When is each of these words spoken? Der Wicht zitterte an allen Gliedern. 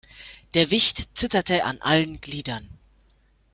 Der 0.55 0.71
Wicht 0.71 1.15
zitterte 1.15 1.63
an 1.63 1.77
allen 1.79 2.19
Gliedern. 2.21 2.67